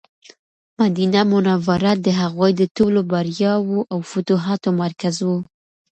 مدینه 0.79 1.21
منوره 1.31 1.91
د 2.05 2.07
هغوی 2.21 2.51
د 2.55 2.61
ټولو 2.75 2.99
بریاوو 3.11 3.79
او 3.93 3.99
فتوحاتو 4.09 4.69
مرکز 4.81 5.15
و. 5.25 5.29